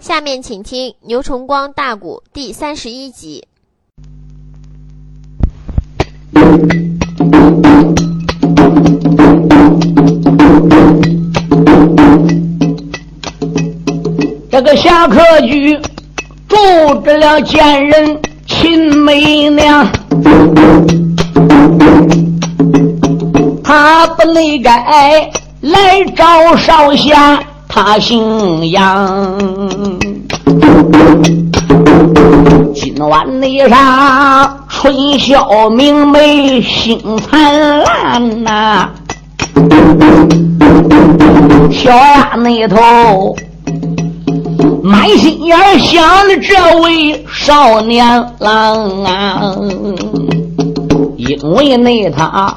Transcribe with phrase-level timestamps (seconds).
[0.00, 3.44] 下面请听牛崇光大鼓第三十一集。
[14.50, 15.76] 这个侠客居
[16.48, 16.56] 住
[17.04, 19.86] 着了贱人秦媚娘，
[23.62, 25.30] 他不内该
[25.60, 29.38] 来找少侠，他姓杨。
[32.74, 38.88] 今晚那上春宵明媚星灿烂呐，
[41.70, 43.36] 小丫那头。
[44.82, 49.54] 满心眼想着这位少年郎啊，
[51.16, 52.56] 因为那他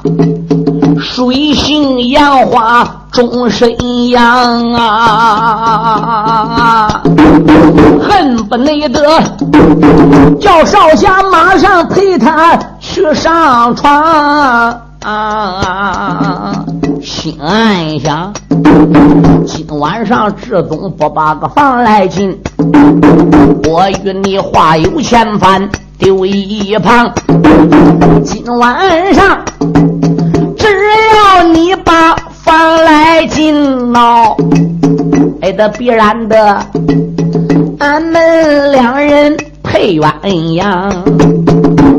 [0.98, 3.70] 水性杨花终身
[4.08, 6.88] 养啊，
[8.00, 8.88] 恨不得
[10.40, 16.64] 叫少侠马上陪他去上床啊。
[17.02, 18.32] 心暗想：
[19.46, 22.40] 今晚上志宗不把个房来进，
[23.68, 25.68] 我与你话有千番，
[25.98, 27.12] 丢一旁。
[28.24, 29.44] 今晚上
[30.56, 30.66] 只
[31.36, 32.16] 要你把
[33.42, 34.36] 来进喽，
[35.40, 36.60] 哎，这必然的，
[37.80, 40.92] 俺们两人配鸳鸯。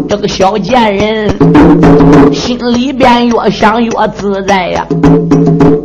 [0.08, 4.85] 这个小贱人心里边越想越自在呀。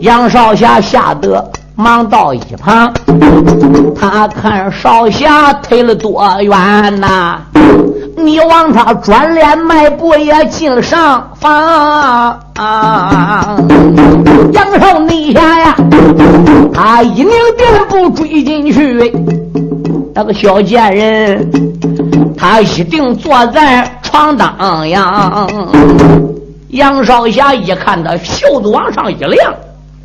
[0.01, 2.93] 杨少侠吓得忙到一旁，
[3.99, 7.41] 他看少侠退了多远呐？
[8.17, 12.41] 你往他转脸迈步也进上房。
[14.53, 15.77] 杨少内下呀，
[16.73, 19.13] 他一拧电步追进去，
[20.15, 21.51] 那个小贱人，
[22.37, 23.95] 他一定坐在。
[24.11, 25.47] 床荡呀！
[26.71, 29.55] 杨少侠一看他袖子往上一亮，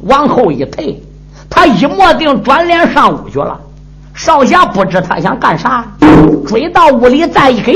[0.01, 1.01] 往后一退，
[1.49, 3.57] 他一摸定转脸上屋去了。
[4.15, 5.85] 少侠不知他想干啥，
[6.45, 7.73] 追到屋里再一给，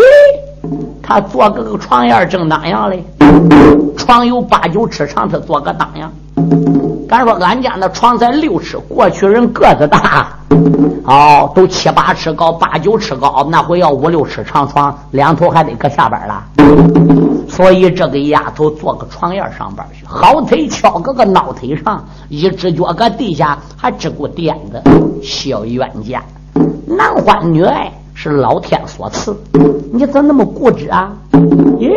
[1.01, 3.03] 他坐个床沿正当阳嘞，
[3.97, 6.11] 床有八九尺长，他坐个当阳。
[7.07, 10.27] 敢说俺家那床才六尺，过去人个子大，
[11.05, 16.43] 哦，都七八尺高，八九尺高，那回要五六尺长床，两头还得搁下边了。
[17.47, 24.81] 所以这个丫头坐个床沿上班去，好腿翘个个脑腿上，一只脚搁地下还只顾垫子。
[25.23, 26.21] 小冤家，
[26.85, 29.35] 男欢女爱是老天所赐，
[29.93, 31.13] 你怎那么固执啊？
[31.31, 31.89] 咦，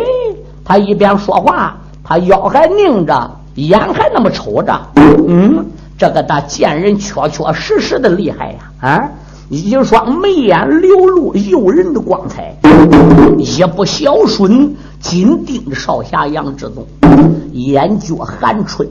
[0.63, 3.31] 他一边说话，他腰还拧着。
[3.55, 4.79] 眼还那么瞅着，
[5.27, 5.65] 嗯，
[5.97, 8.59] 这个大贱人确确实实的厉害呀！
[8.79, 9.09] 啊，
[9.49, 12.55] 一双眉眼流露诱人的光彩，
[13.37, 16.85] 一不孝顺，紧盯着少侠杨志宗，
[17.51, 18.87] 眼角含春，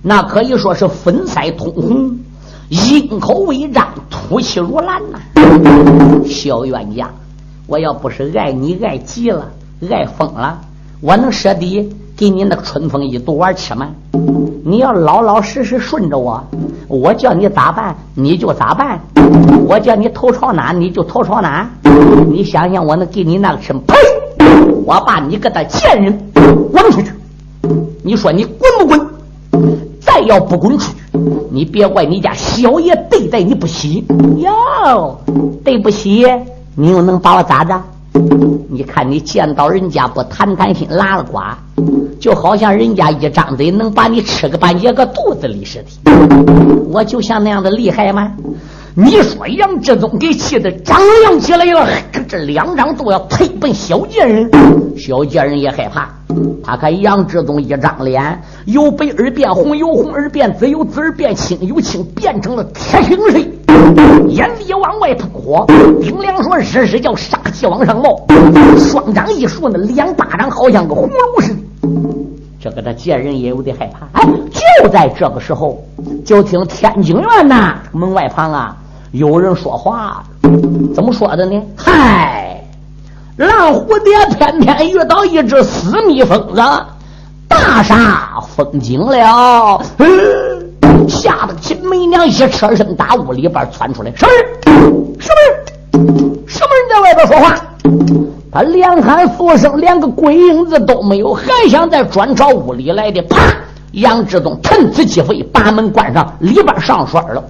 [0.00, 2.18] 那可以说是粉腮通红，
[2.70, 5.18] 鹰口微张，吐气如兰呐！
[6.26, 7.10] 小冤家，
[7.66, 9.50] 我要不是爱你爱急了，
[9.90, 10.58] 爱疯了，
[11.00, 11.88] 我能舍得？
[12.18, 13.90] 给你那个春风一毒丸吃吗？
[14.64, 16.42] 你要老老实实顺着我，
[16.88, 19.00] 我叫你咋办你就咋办，
[19.68, 21.70] 我叫你头朝哪你就头朝哪。
[22.26, 23.80] 你想想，我能给你那个什么？
[23.86, 23.94] 呸！
[24.84, 27.12] 我把你个的贱人滚出去！
[28.02, 29.80] 你说你滚不滚？
[30.00, 30.92] 再要不滚出去，
[31.52, 34.04] 你别怪你家小爷对待你不喜
[34.38, 35.20] 哟，
[35.62, 36.26] 对不起，
[36.74, 37.80] 你又能把我咋着？
[38.68, 41.38] 你看你见到人家不谈谈心拉了呱，
[42.18, 46.12] 就好像人家一张嘴能把你吃个半截个肚子里似的。
[46.90, 48.32] 我就像那样的厉害吗？
[48.94, 51.88] 你说杨志忠给气的张扬起来了，
[52.28, 54.50] 这两张都要推奔小贱人，
[54.96, 56.17] 小贱人也害怕。
[56.68, 63.38] 他看杨志忠一张脸由白而变红，由红而变紫，由紫而变青，由青变成了铁青色，
[64.28, 65.64] 眼里往外喷火，
[66.02, 68.20] 丁亮说日日叫杀气往上冒，
[68.76, 71.60] 双掌一竖，那两巴掌好像个葫芦似的。
[72.60, 74.06] 这个他见人也有点害怕。
[74.20, 74.28] 哎，
[74.82, 75.82] 就在这个时候，
[76.22, 78.76] 就听天津院呐门外旁啊
[79.12, 80.22] 有人说话，
[80.94, 81.62] 怎么说的呢？
[81.74, 82.62] 嗨，
[83.38, 86.60] 蓝蝴蝶偏偏遇到一只死蜜蜂子，
[87.46, 89.80] 大煞风景了。
[91.08, 94.44] 吓得秦媚娘一侧身打屋里边窜出来，什么人？
[95.20, 96.44] 什么人？
[96.48, 97.54] 什么人在外边说话？
[98.50, 103.22] 他连喊数声，连个鬼影子都没有，还想再转朝屋里来的。
[103.22, 103.36] 啪！
[103.92, 107.44] 杨志东趁此机会把门关上，里边上栓了。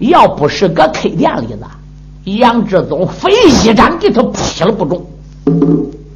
[0.00, 1.60] 要不是搁 K 店里子，
[2.26, 3.30] 杨志忠非
[3.62, 5.00] 一掌给他劈了不中。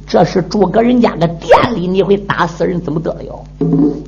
[0.05, 3.41] 这是住个人家的店里，你会打死人怎么得了？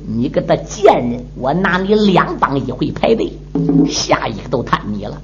[0.06, 3.32] 你个的贱人，我拿你两帮一回排队，
[3.88, 5.16] 下一个都谈你了。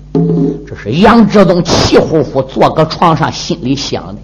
[0.67, 4.15] 这是杨志东气呼呼坐个床上，心里想的。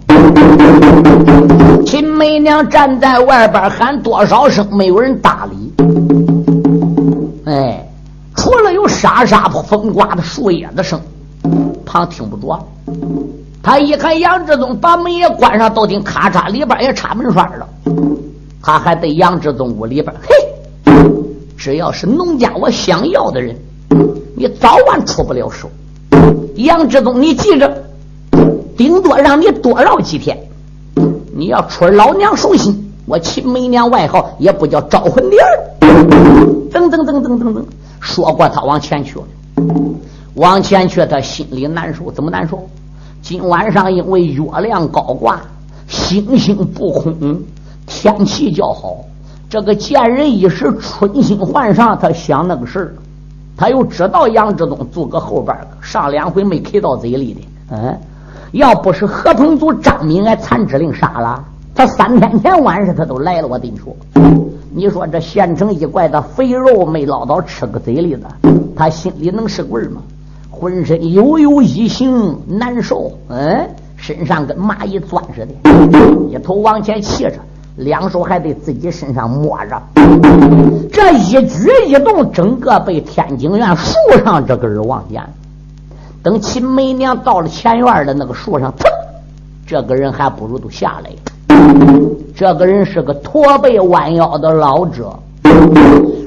[1.85, 5.71] 秦媚娘站在外边喊多少声，没有人搭理。
[7.45, 7.87] 哎，
[8.35, 10.99] 除了有沙沙风刮的树叶子声，
[11.87, 12.59] 旁听不着。
[13.63, 17.67] 他一看杨志忠把门也关上，都听咔嚓，里边也插门栓了。
[18.61, 20.93] 他还对杨志忠屋里边，嘿，
[21.57, 23.55] 只要是农家我想要的人，
[24.35, 25.69] 你早晚出不了手。
[26.55, 27.83] 杨志忠，你记着，
[28.77, 30.37] 顶多让你多绕几天。
[31.33, 35.43] 你要出老娘手心，我秦梅娘外号也不叫招魂莲。
[36.71, 37.63] 噔噔噔噔噔噔，
[37.99, 39.25] 说过他往前去了，
[40.37, 42.69] 往前去，他心里难受，怎么难受？
[43.23, 45.41] 今晚上因为月亮高挂，
[45.87, 47.41] 星星不空，
[47.87, 48.97] 天气较好。
[49.49, 52.95] 这个贱人一时春心换上，他想那个事，
[53.57, 57.41] 他又知道杨志东住个后边上两回没开到嘴里的。
[57.71, 57.97] 嗯，
[58.51, 61.43] 要不是何鹏祖张敏挨残肢令杀了，
[61.73, 63.47] 他三天前晚上他都来了。
[63.47, 63.95] 我跟你说，
[64.69, 68.27] 你说这县城一怪的肥肉没捞到吃个嘴里的，
[68.75, 69.99] 他心里能是味吗？
[70.59, 75.69] 浑身悠悠一形难受，嗯，身上跟蚂蚁钻似的，
[76.31, 77.33] 一头往前骑着，
[77.75, 79.81] 两手还得自己身上摸着，
[80.91, 83.93] 这一举一动，整个被天津院树
[84.23, 85.21] 上这个人望见。
[86.23, 88.85] 等秦梅娘到了前院的那个树上，噌，
[89.65, 91.11] 这个人还不如都下来。
[92.35, 95.17] 这个人是个驼背弯腰的老者。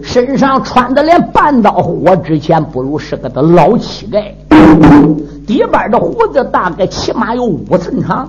[0.02, 4.32] 身上穿的连半刀火之前不如是个的老乞丐，
[5.46, 8.28] 底边的胡子大概起码有五寸长。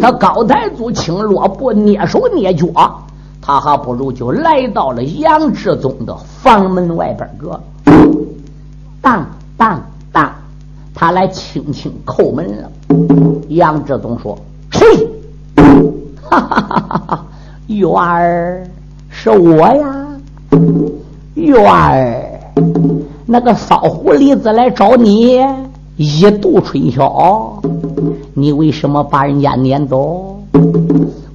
[0.00, 3.02] 他高抬足轻，落步蹑手蹑脚，
[3.42, 7.60] 他还不如就来到了杨志宗的房门外边个。
[9.02, 9.26] 当
[9.56, 9.82] 当
[10.12, 10.32] 当，
[10.94, 12.70] 他来轻轻叩门了。
[13.48, 14.38] 杨志宗说
[14.70, 15.08] ：“谁？”
[16.28, 17.24] 哈哈哈哈哈！
[17.68, 18.66] 玉儿，
[19.18, 20.06] 是我呀。
[21.34, 22.22] 月儿，
[23.24, 25.42] 那个骚狐狸子来找你
[25.96, 27.58] 一度春宵，
[28.34, 30.38] 你为什么把人家撵走？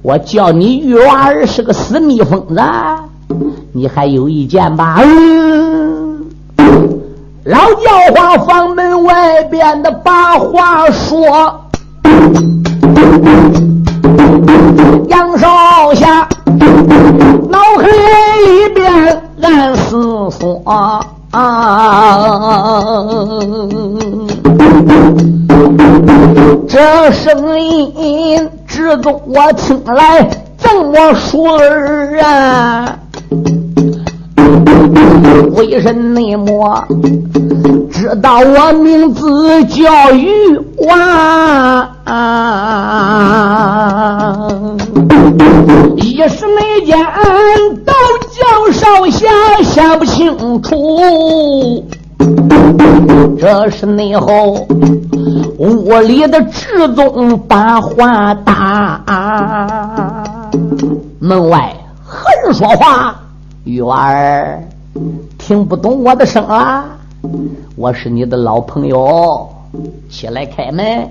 [0.00, 2.62] 我叫你玉娃儿是个死蜜蜂子，
[3.72, 5.00] 你还有意见吧？
[5.02, 6.24] 嗯，
[7.44, 11.60] 老叫花房门外边的把话说，
[15.08, 16.28] 杨少侠。
[17.82, 17.92] 脑海
[18.46, 20.62] 里边暗思索，
[26.68, 32.96] 这声音只中我听来这么熟儿啊！
[35.56, 36.84] 为什么
[37.90, 41.88] 知道我名字叫玉娃？
[45.96, 46.96] 一时没见
[47.84, 47.92] 都
[48.30, 49.28] 叫少侠
[49.62, 51.84] 想不清楚。
[53.38, 54.66] 这是内后
[55.58, 59.00] 屋里的志宗把话打，
[61.18, 61.74] 门外
[62.04, 63.16] 何人说话？
[63.64, 64.60] 玉娃儿，
[65.38, 66.84] 听不懂我的声啊！
[67.76, 69.48] 我是你的老朋友，
[70.10, 71.08] 起来开门。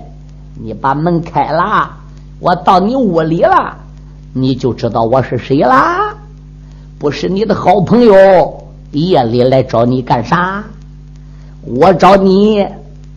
[0.60, 1.90] 你把门开了，
[2.40, 3.74] 我到你屋里了，
[4.34, 6.14] 你就知道我是谁啦。
[6.98, 8.14] 不是你的好朋友，
[8.90, 10.62] 夜里来找你干啥？
[11.64, 12.66] 我找你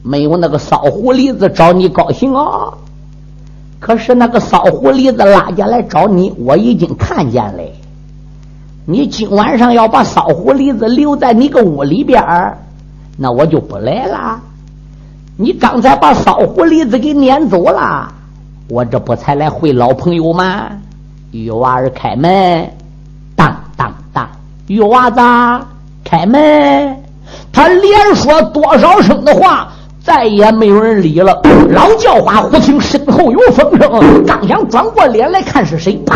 [0.01, 2.74] 没有那个骚狐狸子找你高兴啊。
[3.82, 7.63] 可是那个骚狐狸子拉家来找你，我已经看见了。
[8.88, 12.56] 你今晚上要把骚狐狸子留在你个屋里边儿，
[13.18, 14.39] 那我就不来了。
[15.38, 18.08] 你刚才把骚狐狸子给撵走了，
[18.70, 20.68] 我这不才来会老朋友吗？
[21.32, 22.70] 玉娃儿开门，
[23.36, 24.30] 当当当，
[24.68, 25.20] 玉娃子
[26.04, 26.96] 开门。
[27.51, 29.68] 他连说多少声的话，
[30.04, 31.42] 再也没有人理了。
[31.70, 36.15] 老叫花忽听身后有风声，刚想转过脸来看是谁，啪！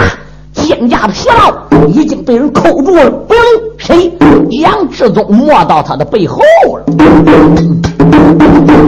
[0.61, 3.33] 肩胛的血刀已经被人扣住了，不
[3.79, 4.13] 谁？
[4.61, 6.41] 杨志宗摸到他的背后
[6.75, 6.83] 了。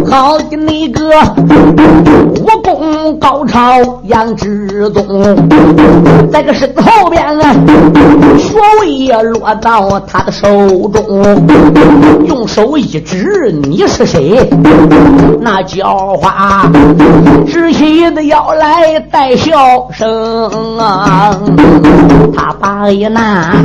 [0.09, 1.01] 好的，那个
[2.41, 3.61] 武功高超
[4.03, 5.03] 杨志宗，
[6.31, 7.53] 在个身后边啊，
[8.37, 10.47] 学位也落到他的手
[10.89, 11.23] 中，
[12.27, 14.49] 用手一指：“你是谁？”
[15.39, 16.69] 那叫花
[17.47, 19.55] 知喜的要来带笑
[19.91, 21.39] 声啊！
[22.35, 23.55] 他把一那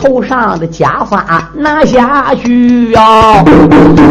[0.00, 3.44] 头上的假发拿下去呀，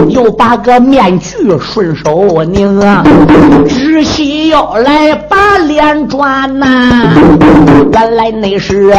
[0.09, 3.03] 又把个面具顺手拧啊，
[3.67, 6.67] 知喜要来把脸转呐，
[7.93, 8.93] 原来那是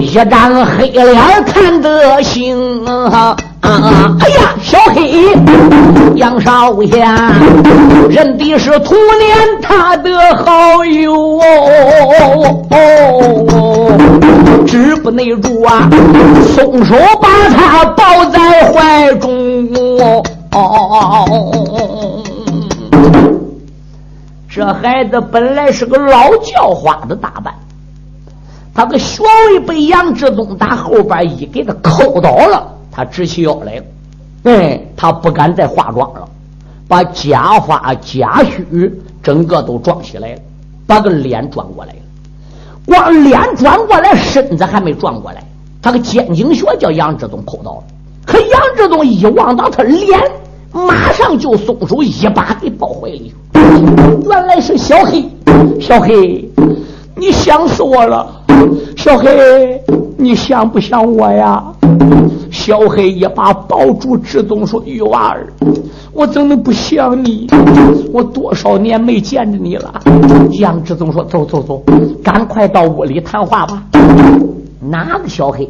[0.00, 3.36] 一张黑脸看得清啊！
[3.62, 5.32] 哎呀，小黑
[6.16, 7.32] 杨少侠
[8.10, 10.10] 认的是童年他的
[10.44, 11.42] 好友哦，
[12.70, 13.41] 止不
[15.12, 15.88] 内住啊，
[16.54, 19.68] 松手把他抱在怀中
[20.00, 20.22] 哦。
[24.48, 27.54] 这孩子本来是个老叫花的打扮，
[28.74, 32.68] 他的穴位被杨志东打后边一给他扣倒了。
[32.90, 33.84] 他直起腰来了，
[34.44, 36.28] 哎，他不敢再化妆了，
[36.86, 38.92] 把假发假须
[39.22, 40.40] 整个都装起来了，
[40.86, 41.94] 把个脸转过来。
[42.86, 45.42] 光脸转过来，身子还没转过来，
[45.80, 47.84] 他个肩颈穴叫杨志东扣到了。
[48.26, 50.20] 可杨志东一望到他脸，
[50.72, 53.32] 马上就松手，一把给抱怀里。
[54.28, 55.24] 原来是小黑，
[55.80, 56.50] 小黑，
[57.14, 58.26] 你想死我了，
[58.96, 59.82] 小黑，
[60.16, 61.62] 你想不想我呀？
[62.52, 65.50] 小黑一把抱住志宗，说：“玉娃儿，
[66.12, 67.48] 我怎能不想你？
[68.12, 70.00] 我多少年没见着你了。”
[70.60, 71.82] 杨志宗说：“走走走，
[72.22, 73.82] 赶快到屋里谈话吧。”
[74.78, 75.68] 哪个小黑？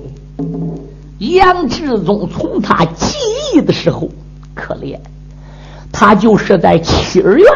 [1.18, 3.16] 杨志宗从他记
[3.54, 4.08] 忆的时候，
[4.52, 4.98] 可怜，
[5.92, 7.46] 他就是在七儿院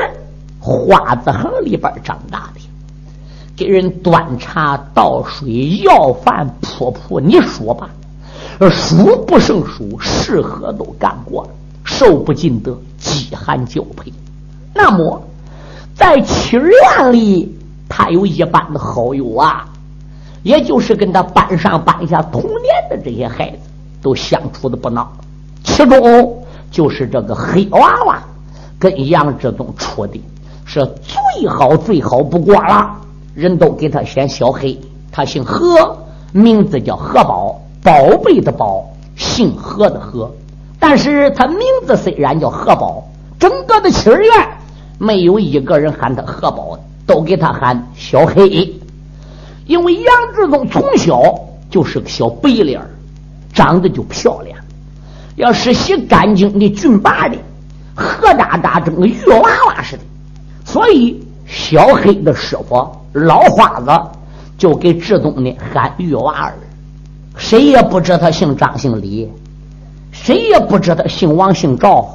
[0.60, 2.60] 花子行里边长大的，
[3.56, 7.90] 给人端茶倒水、要饭、铺铺，你说吧。
[8.70, 11.50] 数不胜数，适合都干过了，
[11.84, 14.12] 受不尽的饥寒交配。
[14.74, 15.22] 那么，
[15.94, 17.54] 在七院里，
[17.88, 19.66] 他有一班的好友啊，
[20.42, 23.58] 也就是跟他班上班下同年的这些孩子，
[24.00, 25.06] 都相处的不孬。
[25.62, 28.22] 其中就是这个黑娃娃，
[28.78, 30.18] 跟杨志东处的
[30.64, 32.94] 是最好最好不过了。
[33.34, 34.78] 人都给他写小黑，
[35.12, 35.98] 他姓何，
[36.32, 37.60] 名字叫何宝。
[37.86, 40.28] 宝贝的宝，姓何的何，
[40.80, 43.04] 但是他名字虽然叫何宝，
[43.38, 44.28] 整个的七院
[44.98, 48.74] 没有一个人喊他何宝的，都给他喊小黑。
[49.66, 51.22] 因为杨志忠从小
[51.70, 52.82] 就是个小白脸
[53.54, 54.58] 长得就漂亮，
[55.36, 57.36] 要是洗干净的俊拔的，
[57.94, 60.02] 何渣渣，整个玉娃娃似的，
[60.64, 64.18] 所以小黑的师傅老花子
[64.58, 66.52] 就给志东呢喊玉娃儿。
[67.36, 69.30] 谁也不知他姓张姓李，
[70.10, 72.08] 谁也不知他姓王姓赵，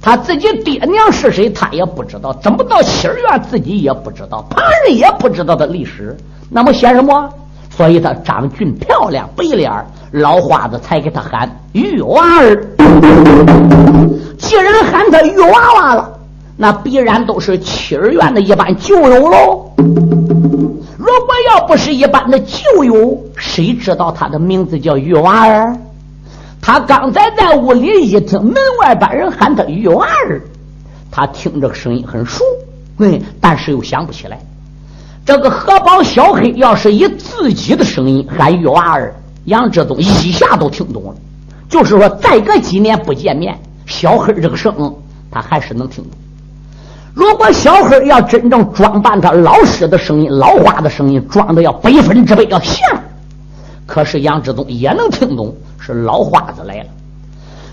[0.00, 6.16] 他自己爹娘是谁他也不知道，怎么到七儿院自己也不知道，旁人也不知道的历史。
[6.48, 7.28] 那么写什么？
[7.70, 9.72] 所以他长俊漂亮白脸
[10.10, 12.66] 老花子才给他喊玉娃儿。
[14.36, 16.18] 既然喊他玉娃娃了，
[16.56, 19.70] 那必然都是七儿院的一般旧友喽。
[21.10, 25.76] 如果要不是一般的旧友，谁知道他的名字叫玉娃儿？
[26.62, 30.40] 他刚才在屋里一听门外边人喊他玉娃儿，
[31.10, 32.44] 他听这个声音很熟，
[32.98, 34.38] 嗯，但是又想不起来。
[35.26, 39.12] 这个荷包小黑要是以自己的声音喊玉娃儿，
[39.46, 41.14] 杨志忠一下都听懂了。
[41.68, 44.94] 就是说，再隔几年不见面，小黑这个声
[45.28, 46.12] 他还是能听懂。
[47.12, 52.88] 如果小黑要真正装扮他老师的声音、老花的声音，装的要百分之百要像，
[53.86, 56.86] 可是杨志忠也能听懂是老花子来了。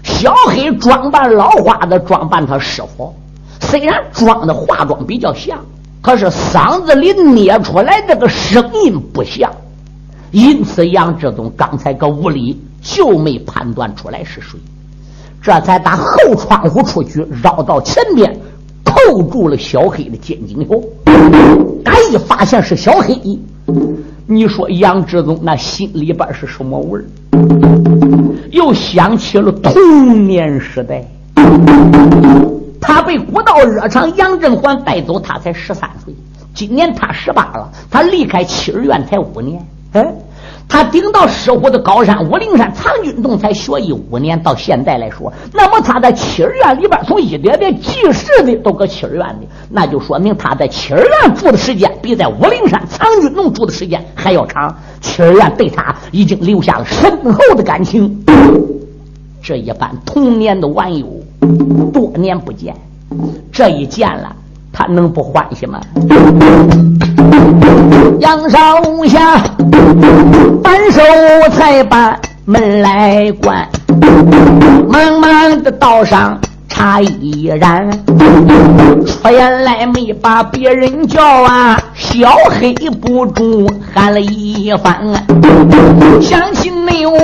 [0.04, 3.14] 小黑装扮老花子，装扮他师傅，
[3.62, 5.60] 虽然装的化妆比较像，
[6.02, 9.52] 可是嗓子里捏出来这个声音不像，
[10.32, 14.58] 因此杨志忠刚才搁屋里就没判断出来是谁，
[15.42, 18.36] 这才打后窗户出去，绕到前边。
[18.88, 20.82] 扣住了小黑的肩颈后，
[21.84, 23.38] 俺一发现是小黑，
[24.26, 27.06] 你说杨志忠那心里边是什么味儿？
[28.52, 31.06] 又想起了童年时代，
[32.80, 36.14] 他被古道热肠杨振环带走，他才十三岁，
[36.54, 39.62] 今年他十八了，他离开七儿院才五年。
[39.94, 40.14] 哎，
[40.70, 54.76] 他顶到师傅的高山武陵山藏军洞才学艺五年，到现在来说，那么他在七儿院里边从一点点记事的都搁七儿院里，那就说明他在七儿院住的时间比在武陵山藏军洞住的时间还要长。
[55.00, 58.24] 七儿院对他已经留下了深厚的感情。
[59.42, 61.08] 这一般童年的玩友，
[61.94, 62.76] 多年不见，
[63.52, 64.36] 这一见了，
[64.78, 65.82] 他能不欢喜吗？
[68.20, 68.60] 杨少
[69.08, 69.38] 侠
[70.64, 71.02] 反手
[71.56, 72.16] 才把
[72.46, 73.68] 门来关，
[74.88, 76.38] 忙忙的道上。
[76.70, 77.90] 他依然
[79.06, 84.98] 出言来没把别人叫啊，小黑不住喊了一番。
[86.22, 87.18] 想起你我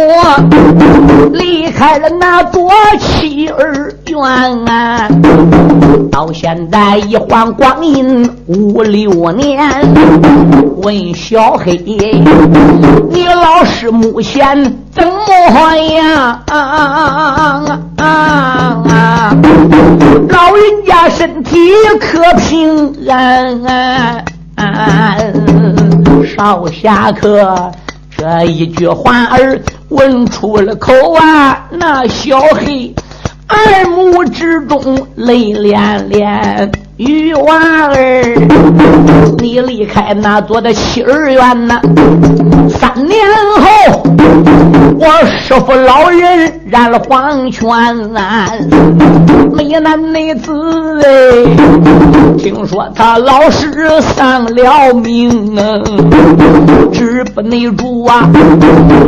[1.32, 2.70] 离开了那座
[3.00, 4.20] 妻儿院
[4.68, 5.08] 啊，
[6.12, 9.60] 到现在一晃光阴五六年。
[10.78, 11.78] 问小黑，
[13.10, 16.42] 你老是目前怎么样？
[16.48, 17.66] 啊啊
[17.98, 18.06] 啊
[18.90, 19.36] 啊
[20.30, 24.24] 老人家身体可平安啊？
[24.56, 25.18] 啊？
[26.36, 27.72] 少侠客
[28.16, 29.60] 这一句话儿
[29.90, 32.94] 问出了口啊，那小黑
[33.50, 34.82] 耳目之中
[35.16, 36.72] 泪涟涟。
[36.98, 38.24] 玉娃儿，
[39.40, 41.82] 你离开那座的妻儿院呐，
[42.70, 43.20] 三年
[43.58, 44.04] 后，
[45.00, 47.68] 我师傅老人染了黄泉，
[49.54, 50.52] 没男没子
[51.04, 51.08] 哎，
[52.38, 55.82] 听说他老师丧了命啊，
[56.94, 58.30] 止不内住啊，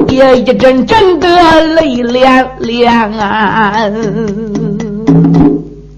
[0.09, 1.27] 也一阵阵的
[1.75, 3.73] 泪涟涟啊。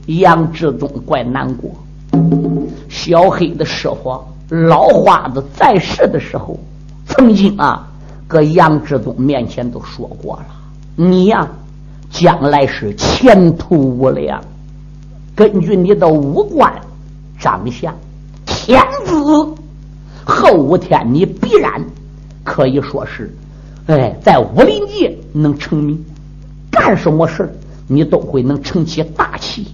[0.08, 1.72] 杨志忠怪难过，
[2.90, 6.58] 小黑的师傅老花子在世的时候，
[7.06, 7.86] 曾经啊，
[8.26, 10.46] 搁杨志忠面前都说过了
[10.96, 11.46] ：“你呀，
[12.10, 14.42] 将来是前途无量。
[15.36, 16.74] 根据你的五官、
[17.38, 17.94] 长相、
[18.46, 19.14] 天资，
[20.24, 21.84] 后五天你必然
[22.46, 23.36] 可以说是，
[23.88, 26.02] 哎，在武林界能成名，
[26.72, 27.54] 干什么事
[27.88, 29.68] 你都会能成起大器。”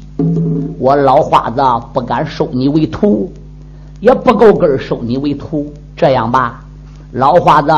[0.80, 1.62] 我老花子
[1.94, 3.32] 不敢收你为徒，
[4.00, 5.72] 也不够根收你为徒。
[5.96, 6.64] 这样吧，
[7.12, 7.72] 老花子，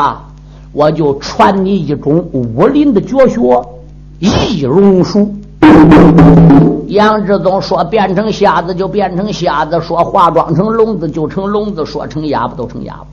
[0.71, 3.39] 我就传你一种武林的绝学——
[4.19, 5.33] 易容术。
[6.87, 13.07] 杨志忠说：“变成瞎子就变成瞎子，说化妆成聋子就成聋子，说成哑巴都成哑巴。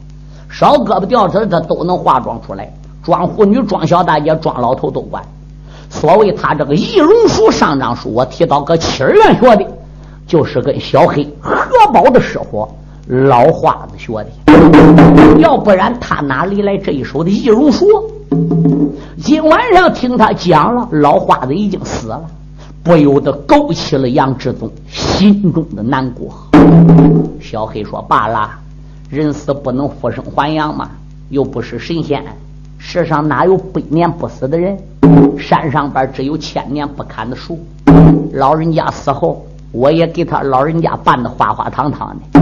[0.48, 5.22] 少胳膊掉腿他都能化妆出来，装妇女、装小大姐、装老头都管。”
[5.92, 9.66] 所谓他这个易容术、上章术，我提到搁七儿院学的，
[10.26, 12.66] 就是跟小黑何宝的师傅
[13.06, 15.38] 老花子学的。
[15.38, 17.86] 要不然他哪里来这一手的易容术？
[19.22, 22.24] 今晚上听他讲了，老花子已经死了，
[22.82, 26.32] 不由得勾起了杨志宗心中的难过。
[27.38, 28.50] 小黑说：“罢了，
[29.10, 30.88] 人死不能复生还阳嘛，
[31.28, 32.24] 又不是神仙。”
[32.84, 34.76] 世上哪有百年不死的人？
[35.38, 37.58] 山上边只有千年不砍的树。
[38.32, 42.40] 老人家死后，我也给他老人家办的花花堂堂的，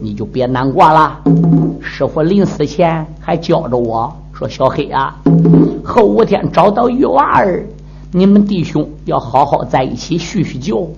[0.00, 1.18] 你就别难过了。
[1.80, 5.16] 师傅临死前还教着我说：“小黑啊，
[5.82, 7.66] 后五天找到玉娃儿，
[8.12, 10.88] 你们弟兄要好好在一起叙叙旧，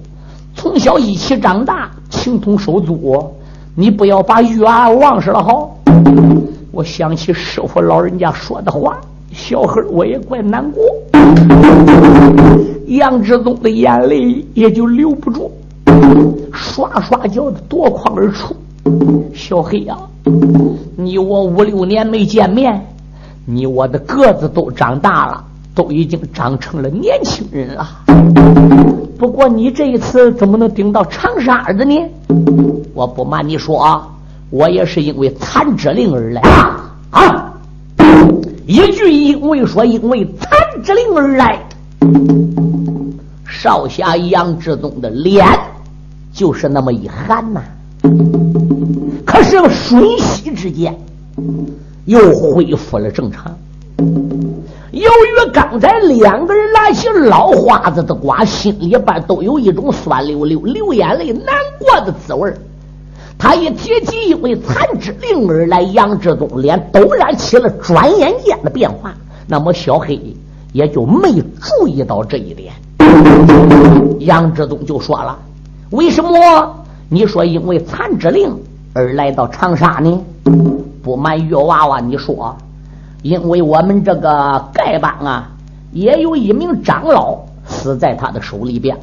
[0.54, 3.32] 从小一起长大，情同手足，
[3.76, 5.70] 你不要把玉娃儿忘失了好。”
[6.74, 9.00] 我想起师傅老人家说的话，
[9.32, 10.82] 小孩我也怪难过。
[12.88, 15.52] 杨志宗的眼泪也就留不住，
[16.52, 18.56] 刷刷叫的夺眶而出。
[19.32, 19.96] 小黑呀，
[20.96, 22.84] 你我五六年没见面，
[23.46, 25.44] 你我的个子都长大了，
[25.76, 27.86] 都已经长成了年轻人了。
[29.16, 32.02] 不过你这一次怎么能顶到长沙的呢？
[32.92, 34.08] 我不瞒你说啊。
[34.54, 37.52] 我也是因为残之令而来啊啊！
[38.66, 41.58] 一句因为说因为残之令而来，
[43.48, 45.44] 少侠杨志宗的脸
[46.32, 47.60] 就是那么一寒呐。
[49.26, 50.96] 可是瞬息之间
[52.04, 53.52] 又恢复了正常。
[54.92, 62.54] 由于刚才两个人拿起老花子的瓜，心里边都有一种酸溜溜、流眼泪、难过的滋味
[63.38, 69.14] 他一提起因为残之令而来，杨志宗脸陡然起了转眼间的变化。
[69.46, 70.18] 那么小黑
[70.72, 72.72] 也就没注意到这一点。
[74.20, 75.38] 杨志宗就说了
[75.90, 76.74] ：“为什么
[77.08, 78.50] 你说因为残之令
[78.94, 80.22] 而来到长沙呢？
[81.02, 82.56] 不瞒月娃娃，你说
[83.22, 84.28] 因为我们这个
[84.72, 85.50] 丐帮啊，
[85.92, 88.96] 也有一名长老死在他的手里边，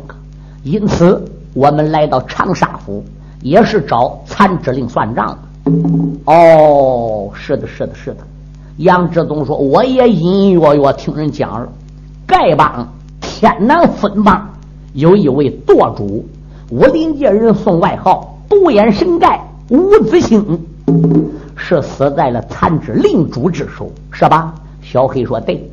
[0.63, 3.03] 因此我们来到长沙府，
[3.41, 5.71] 也是找残之令算账的。
[6.25, 8.17] 哦，是的，是的，是的。
[8.77, 11.67] 杨志宗说：“我也隐隐约约听人讲了，
[12.27, 12.87] 丐帮
[13.19, 14.49] 天南分帮
[14.93, 16.25] 有一位舵主，
[16.71, 20.59] 武林界人送外号‘独眼神丐’吴子兴，
[21.55, 25.69] 是死在了残之令主之手，是吧？”小黑说：“对。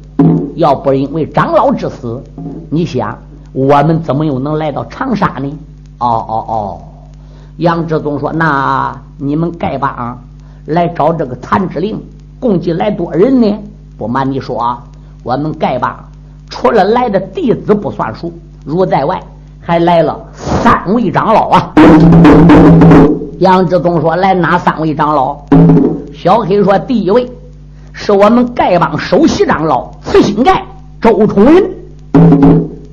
[0.56, 2.20] 要不是因为长老之死，
[2.68, 3.16] 你想
[3.52, 5.58] 我们怎么又能来到长沙呢？”
[5.98, 6.80] 哦哦哦！
[7.58, 10.16] 杨志宗说：“那你们丐帮
[10.66, 12.00] 来找这个残之灵？”
[12.38, 13.58] 共计来多人呢？
[13.96, 14.78] 不瞒你说啊，
[15.24, 15.92] 我们丐帮
[16.48, 18.32] 除了来的弟子不算数，
[18.64, 19.20] 如在外
[19.60, 21.72] 还来了三位长老啊。
[23.40, 25.36] 杨志东说：“来哪三位长老？”
[26.14, 27.28] 小黑说：“第一位
[27.92, 30.60] 是我们丐帮首席长老慈心丐
[31.00, 31.70] 周崇仁，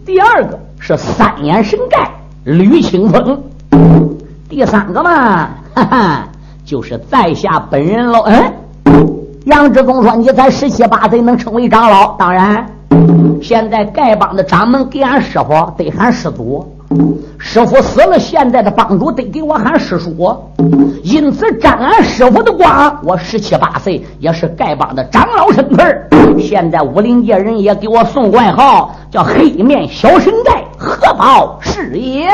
[0.03, 2.07] 第二个是三眼神丐
[2.45, 3.43] 吕清风，
[4.55, 6.23] 第三个嘛，哈哈，
[6.63, 8.53] 就是在下本人喽。”嗯。
[9.47, 12.13] 杨志忠说：“你才十七八岁，能成为长老？
[12.13, 12.65] 当然，
[13.41, 16.65] 现在丐帮的掌门给俺师傅得喊师祖，
[17.37, 20.33] 师傅死了，现在的帮主得给我喊师叔。
[21.03, 26.09] 因此，沾俺师傅的光，我十七八岁也是丐帮的长老身份。
[26.39, 32.29] 现在武林界人也给我送外号，叫黑面小神丐，何宝是也。”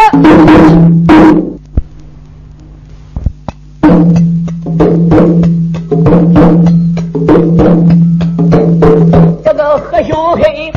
[9.43, 10.71] 这个何小黑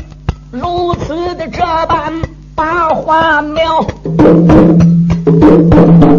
[0.50, 2.12] 如此的这般
[2.54, 3.84] 把话描，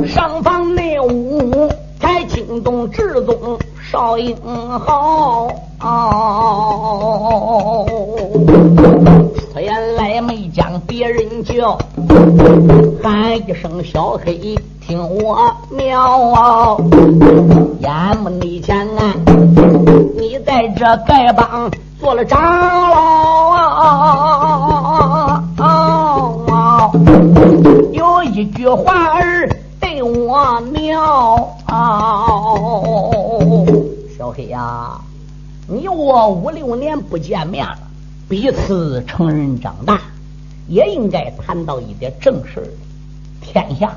[0.06, 1.69] 上房内屋
[2.00, 3.60] 才惊动至宗
[3.91, 4.36] 少英
[4.80, 5.48] 豪，
[9.54, 11.78] 出言来没将别人叫，
[13.02, 14.58] 喊一声小黑。
[14.88, 16.80] 听我描，
[17.80, 19.15] 眼目内前啊，
[20.15, 22.39] 你在这丐帮做了长
[22.91, 23.50] 老
[25.58, 26.91] 啊，
[27.93, 31.50] 有一句话儿对我描。
[34.15, 35.02] 小黑呀，
[35.67, 37.80] 你我五六年不见面了，
[38.30, 40.00] 彼此成人长大，
[40.67, 42.69] 也应该谈到一点正事儿，
[43.41, 43.91] 天下。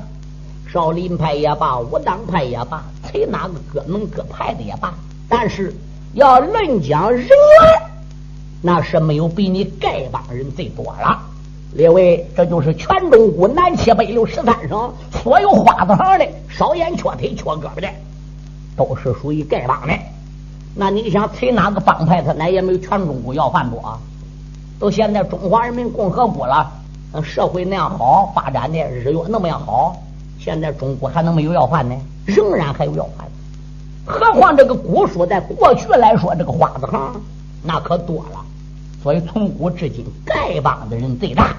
[0.71, 4.93] 少林派也罢，武当派也罢，随哪个各门各派的也罢，
[5.27, 5.75] 但是
[6.13, 7.35] 要论讲人缘，
[8.61, 11.19] 那是没有比你丐帮人最多了。
[11.73, 17.87] 列位，这就是全中国南七北六十三省所有花子行的，少眼缺腿缺胳膊的，
[18.75, 19.93] 都是属于丐帮的。
[20.75, 23.99] 那你想，随哪个帮派，他那也没有全中国要饭多啊。
[24.79, 26.71] 都现在中华人民共和国了，
[27.23, 29.95] 社会那样好发展的，日月那么样好。
[30.39, 31.95] 现在中国还能没有要饭呢？
[32.25, 33.27] 仍然还有要饭，
[34.05, 37.21] 何况这个古书在过去来说，这个花子行
[37.61, 38.39] 那可多了。
[39.03, 41.55] 所以从古至今，丐帮的人最大，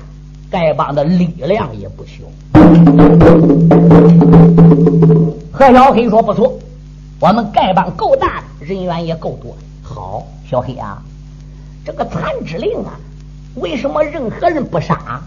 [0.51, 2.25] 丐帮的力量也不小。
[5.53, 6.59] 何小黑说：“不错，
[7.21, 9.55] 我们丐帮够大的，人员也够多。
[9.83, 11.03] 好，小黑啊，
[11.85, 12.99] 这个残之令啊，
[13.57, 15.21] 为什么任何人不杀？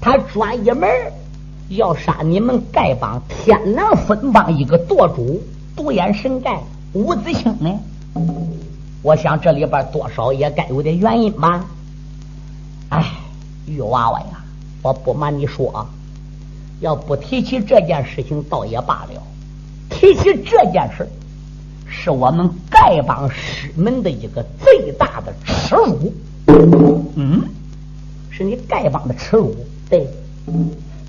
[0.00, 0.88] 他专一门。”
[1.76, 5.42] 要杀你们丐帮天南分帮一个舵主
[5.74, 6.58] 独眼神丐
[6.92, 7.70] 吴子兴呢？
[9.02, 11.64] 我想这里边多少也该有点原因吧。
[12.90, 13.04] 哎，
[13.66, 14.44] 玉娃娃呀，
[14.82, 15.86] 我不瞒你说啊，
[16.80, 19.22] 要不提起这件事情倒也罢了，
[19.88, 21.08] 提起这件事，
[21.86, 26.12] 是我们丐帮师门的一个最大的耻辱。
[27.16, 27.42] 嗯，
[28.30, 29.56] 是你丐帮的耻辱？
[29.88, 30.06] 对。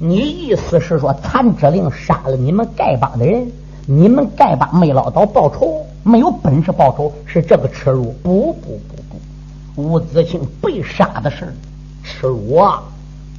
[0.05, 3.49] 你意思是说，残之令杀了你们丐帮的人，
[3.85, 8.13] 你们丐帮没捞到报仇，没有本事报仇，是这个耻辱？
[8.21, 11.55] 不不不不，吴子清被杀的事
[12.03, 12.83] 耻辱啊，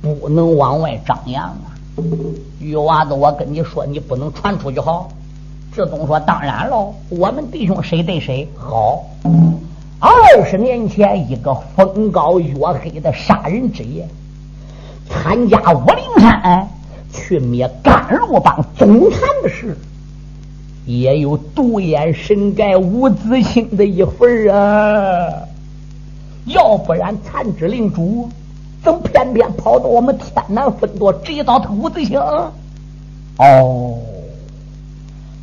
[0.01, 1.77] 不能往外张扬啊！
[2.59, 5.11] 玉娃子，我跟你说，你不能传出去好。
[5.71, 9.05] 志东说：“当然喽，我们弟兄谁对谁好。”
[10.01, 14.09] 二十年前，一个风高月黑的杀人之夜。
[15.09, 16.69] 参加武陵山
[17.13, 19.77] 去灭甘露帮总坛的事，
[20.87, 25.33] 也有独眼神丐吴子兴的一份啊！
[26.47, 28.29] 要不然残之令主
[28.83, 32.21] 怎么偏偏跑到我们天南分舵追到他吴子兴？
[33.39, 33.99] 哦，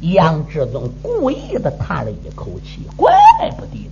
[0.01, 3.11] 杨志宗故意的叹了一口气，怪
[3.57, 3.89] 不得，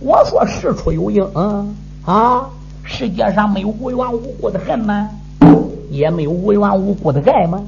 [0.00, 1.66] 我说事出有因，啊
[2.06, 2.50] 啊，
[2.92, 5.08] 世界上没有无缘无故的恨吗？
[5.90, 7.62] 也没有无缘无故的爱吗？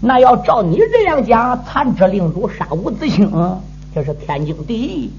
[0.00, 3.30] 那要照你这样讲，残肢令主杀伍子清，
[3.94, 5.10] 这是天经地义，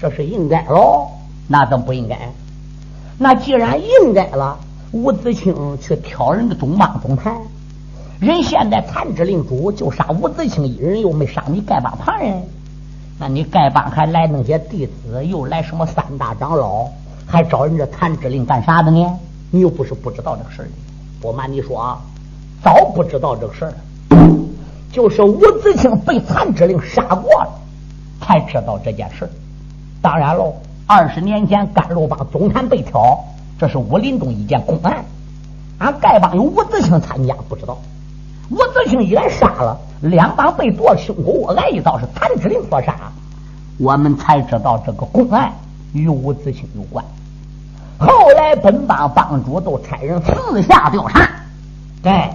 [0.00, 1.06] 这是应该喽。
[1.46, 2.18] 那怎么不应该？
[3.18, 4.58] 那既然应该了，
[4.92, 7.36] 伍子清去挑人的中帮中坛，
[8.18, 12.42] 人现在残肢令主就杀伍子清一人，又没杀你丐帮旁人。
[13.20, 16.88] 那你丐帮还来那些弟子，又来什么三大长老，
[17.34, 19.18] 还找人这残肢令干啥的呢？
[19.50, 20.68] 你又不是不知道这个事儿。
[21.20, 22.00] 不瞒你说啊，
[22.62, 23.74] 早不知道这个事儿，
[24.92, 27.48] 就是吴子清被残肢令杀过了，
[28.20, 29.28] 才知道这件事
[30.00, 30.54] 当然喽，
[30.86, 33.18] 二十年前甘露帮总坛被挑，
[33.58, 35.04] 这是武林中一件公案，
[35.78, 37.76] 俺丐帮有吴子清参加，不知道。
[38.48, 42.94] 吴子清一挨杀了，两帮被夺胸口，我挨一刀是谭志林所杀，
[43.78, 45.52] 我们才知道这个公案
[45.92, 47.04] 与吴子清有关。
[48.06, 51.28] 后来本帮帮主都差人四下调查，
[52.02, 52.30] 对，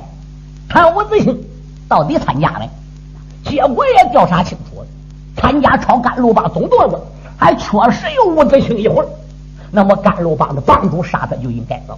[0.68, 1.40] 看伍子清
[1.88, 2.70] 到底参加没？
[3.44, 4.88] 结果也调查清楚了，
[5.38, 7.00] 参加抄甘露帮总舵子，
[7.38, 9.08] 还确实有伍子清一会儿。
[9.72, 11.98] 那么甘露帮的帮主杀他就应该了。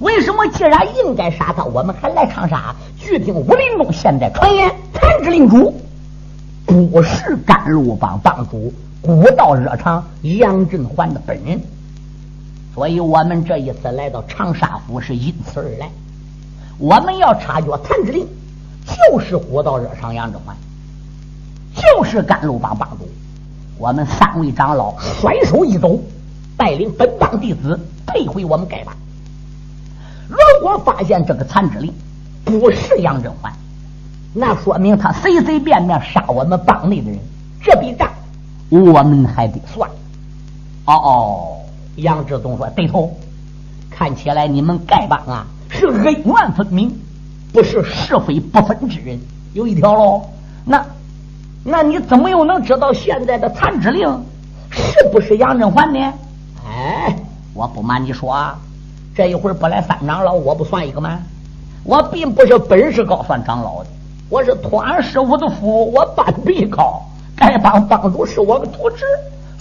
[0.00, 2.74] 为什么既然应该杀他，我们还来长沙？
[2.98, 5.74] 据听武林中现在传言，残肢令主
[6.66, 11.60] 不是甘露帮帮主古道热肠杨振环的本人，
[12.74, 15.88] 所以我们这一次来到长沙府是因此而来。
[16.78, 18.26] 我们要察觉残肢令，
[18.84, 20.56] 就是古道热上杨振环，
[21.76, 23.08] 就是甘露帮帮主。
[23.78, 26.00] 我们三位长老甩手一走，
[26.56, 28.94] 带领本帮弟子退回我们丐帮。
[30.28, 31.92] 如果发现这个残肢令
[32.44, 33.52] 不是杨振环，
[34.32, 37.20] 那说明他随随便便杀我们帮内的人，
[37.62, 38.10] 这笔账
[38.70, 39.88] 我们还得算。
[40.86, 41.53] 哦哦，
[41.96, 43.16] 杨志东说：“对头，
[43.90, 46.98] 看起来你们丐帮啊是恩怨分明，
[47.52, 49.18] 不是是非不分之人。
[49.52, 50.22] 有一条喽，
[50.64, 50.84] 那
[51.62, 54.08] 那你怎么又能知道现在的残肢令
[54.70, 56.12] 是不是杨振环呢？
[56.66, 57.16] 哎，
[57.54, 58.58] 我不瞒你说啊。”
[59.16, 61.20] 这一会儿不来三长老，我不算一个吗？
[61.84, 63.90] 我并不是本事高算长老的，
[64.28, 67.00] 我是托俺师傅的福，我班比高，
[67.36, 69.04] 丐帮帮主是我的徒侄，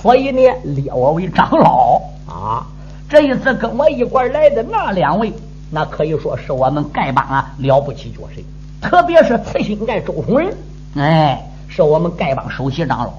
[0.03, 2.67] 所以呢列我为长老啊。
[3.09, 5.31] 这一次跟我一块来的那两位，
[5.71, 8.41] 那可以说是我们丐帮啊了不起角色，
[8.81, 10.53] 特别是慈心丐周崇仁，
[10.97, 13.13] 哎，是我们丐帮首席长老，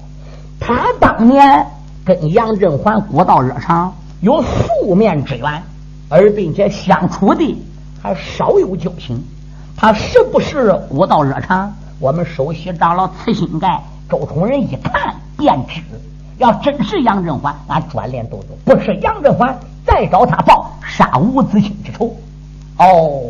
[0.59, 1.65] 他当年
[2.05, 5.63] 跟杨振环古道热肠有素面之缘。
[6.07, 7.57] 而并且相处的
[7.99, 9.19] 还少有交情，
[9.75, 11.73] 他是不是古道热肠？
[11.99, 15.81] 我们首席长老慈心丐周崇仁一看便知，
[16.37, 22.15] 要真是杨振环，俺转脸都走；不是杨振环，再找他报杀伍子清之仇。
[22.77, 23.21] 哦，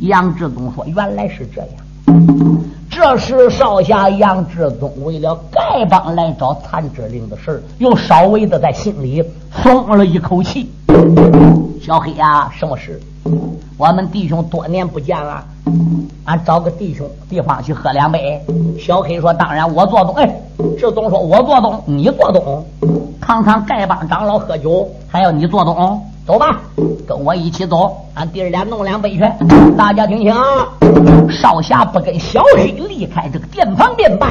[0.00, 1.68] 杨志宗说：“原来是这样。”
[2.90, 9.22] 这时，少侠杨志宗为了丐帮来找残志令的事又稍微的在心里
[9.62, 10.70] 松了一口气。
[11.80, 13.00] 小黑呀，什么事？
[13.82, 15.44] 我们弟兄多年不见了，
[16.24, 18.40] 俺找个弟兄地方去喝两杯。
[18.78, 20.32] 小黑说：“当然，我做东。”哎，
[20.78, 22.64] 志东说：“我做东，你做东，
[23.20, 26.60] 堂堂丐帮长老喝酒，还要你做东？”走吧，
[27.08, 28.06] 跟我一起走。
[28.14, 29.28] 俺弟儿俩弄两杯去。
[29.76, 30.68] 大家听清啊，
[31.28, 34.30] 少侠不跟小黑离开这个店房店办，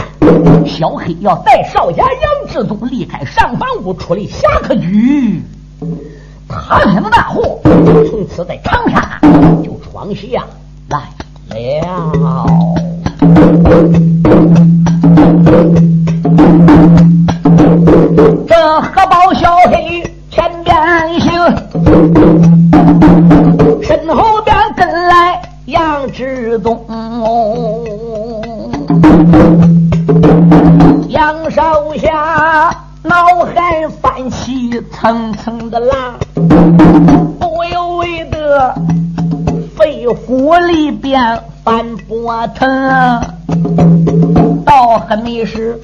[0.65, 5.43] 小黑要带少侠杨志东离开上房屋，处理侠客局。
[6.51, 7.59] 他天的大祸，
[8.09, 9.19] 从此在长沙
[9.63, 10.43] 就闯下
[10.89, 12.45] 来了。
[18.47, 20.03] 这何宝小黑。
[20.33, 20.73] 前边
[21.19, 21.29] 行，
[23.83, 26.85] 身后边跟来杨志东，
[31.09, 36.19] 杨少侠脑海翻起层层的浪，
[37.39, 38.73] 不由为得
[39.75, 42.69] 肺腑里边翻波腾，
[44.63, 45.79] 到何没时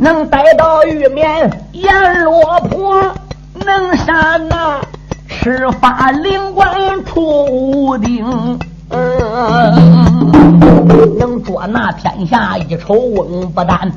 [0.00, 3.12] 能逮到玉面阎罗婆？
[3.64, 4.78] 能杀那
[5.26, 8.58] 赤发灵官出无顶，
[11.18, 13.90] 能捉拿天下一丑翁不丹，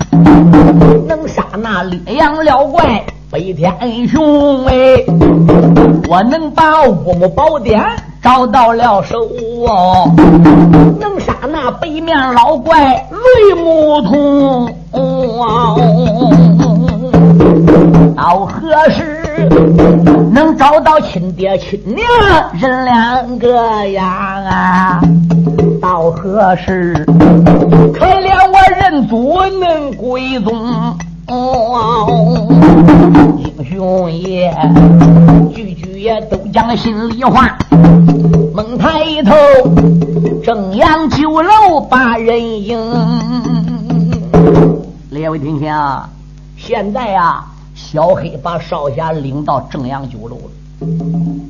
[1.17, 5.03] 能杀那烈阳妖怪飞天雄哎，
[6.07, 7.83] 我能把乌木宝典
[8.21, 9.17] 找到了手
[9.65, 10.11] 哦，
[10.99, 14.71] 能杀那北面老怪雷木通。
[18.15, 19.49] 到何时
[20.31, 22.05] 能找到亲爹亲娘
[22.59, 25.01] 人两个呀？
[25.97, 27.03] 到何时
[27.91, 30.95] 可怜我认祖能归宗？
[33.39, 34.53] 英雄爷
[35.55, 37.57] 句句也都讲心里话。
[38.53, 39.33] 猛抬头，
[40.43, 42.77] 正阳酒楼把人迎。
[45.09, 45.75] 列位听听，
[46.57, 50.43] 现在呀，小黑把少侠领到正阳酒楼了。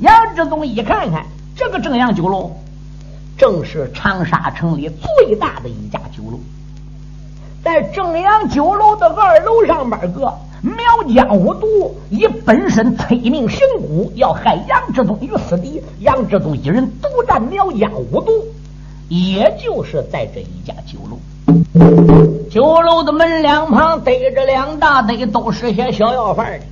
[0.00, 2.50] 杨志宗一看看，这个正阳酒楼，
[3.38, 6.40] 正是长沙城里最大的一家酒楼。
[7.62, 15.80] 在正阳酒楼的二楼上边个苗疆五毒，以本身催命行蛊，要害杨志宗于死地。
[16.00, 18.32] 杨志东一人独占苗疆五毒，
[19.08, 21.16] 也就是在这一家酒楼。
[22.50, 26.66] 酒楼的门两旁逮着两大堆，都是些小要饭的。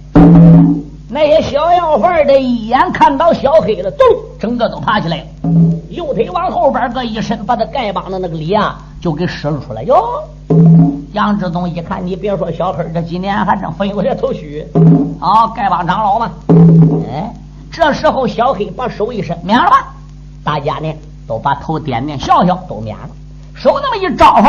[1.08, 3.98] 那些小要饭的，一眼看到小黑了，咚，
[4.40, 5.24] 整个都爬起来，
[5.90, 9.84] 右腿往后边个一伸，把他丐帮的那个礼啊，就给使了出来。
[9.84, 9.96] 哟，
[11.12, 14.66] 杨志东一看，你别说小黑这几年还真分有些头绪。
[15.20, 16.28] 啊，丐帮长老嘛。
[17.08, 17.32] 哎，
[17.70, 19.94] 这时候小黑把手一伸，免了吧。
[20.42, 20.92] 大家呢
[21.28, 23.08] 都把头点点笑笑，都免了。
[23.54, 24.42] 手那么一招呼。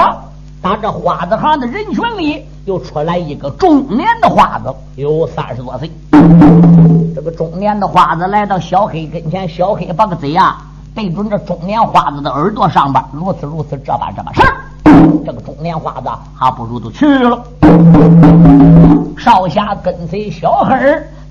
[0.60, 4.66] 打这花子行的人群里，又出来一个中年的花子，
[4.98, 5.90] 有三十多岁。
[7.16, 10.58] 这个中年的花子来到小黑跟前，小黑把个嘴呀
[10.94, 14.42] 对准这中年花子的耳朵上边，如此如此，这般这般事
[15.26, 17.42] 这个中年花子还不如都去了。
[19.18, 20.76] 少侠跟随小黑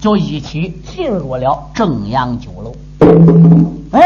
[0.01, 2.73] 就一起进入了正阳酒楼。
[3.93, 4.01] 哎，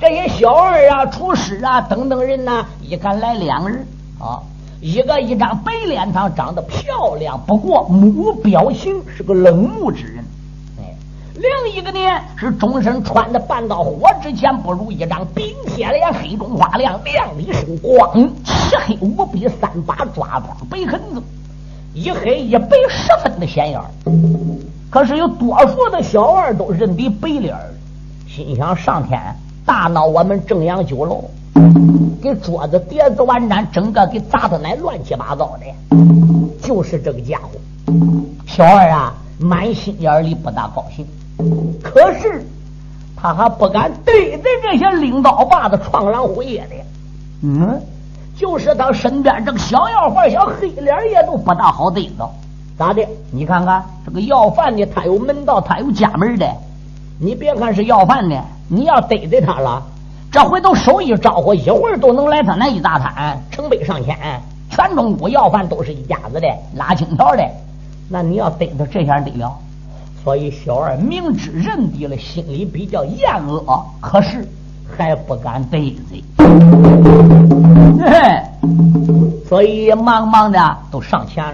[0.00, 3.84] 这些小二啊、厨师啊等等人呐，一看来两人。
[4.20, 4.38] 啊，
[4.82, 10.24] 一个一张白脸膛，长得漂亮，不过目无表情是个冷漠之人。
[10.76, 10.92] 哎，
[11.36, 12.00] 另一个呢
[12.34, 21.22] 是终身穿的半道火之前不如一张冰铁脸，黑中发亮，亮里生光，漆黑无比，三把抓抓白痕子，
[21.94, 23.80] 一黑一白十分的显眼。
[24.90, 27.56] 可是有多数的小二都认得白脸
[28.28, 29.16] 心想上天
[29.64, 31.30] 大闹我们正阳酒楼。
[32.22, 35.96] 给桌子、碟子、碗盏，整个给砸的那乱七八糟的，
[36.62, 37.50] 就是这个家伙。
[38.46, 41.06] 小二啊，满心眼里不大高兴，
[41.82, 42.46] 可是
[43.16, 46.76] 他还不敢对着这些领导把子闯狼虎夜的。
[47.42, 47.80] 嗯，
[48.36, 52.30] 就是他身边这个小要饭、小黑脸也都不大好对着。
[52.78, 53.06] 咋的？
[53.30, 56.48] 你看看这个要饭的，他有门道，他有家门的。
[57.18, 59.82] 你别看是要饭的，你要逮着他了。
[60.32, 64.16] 这回都手一招呼，一会儿都能来他那一大摊，成百上千，
[64.70, 67.46] 全中国要饭都是一家子的，拉金条的。
[68.08, 69.54] 那你要逮他这下得了。
[70.24, 74.48] 所以小二明知认得了，心里比较厌恶，可是
[74.96, 76.24] 还不敢得罪。
[79.46, 81.44] 所以忙忙的都上前。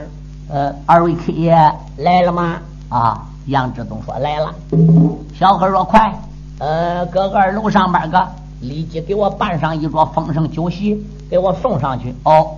[0.50, 1.52] 呃，二位客爷
[1.96, 2.58] 来了吗？
[2.88, 4.54] 啊，杨志东说来了。
[5.36, 6.16] 小何说快，
[6.60, 8.24] 呃，搁二楼上边个。
[8.60, 12.12] 立即给我办上一桌丰盛酒席，给我送上去。
[12.24, 12.48] 哦，